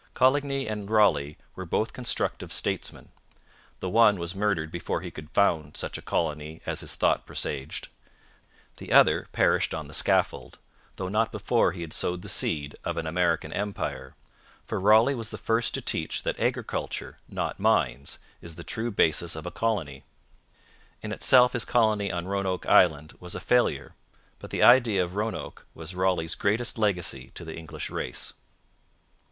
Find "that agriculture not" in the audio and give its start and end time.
16.23-17.59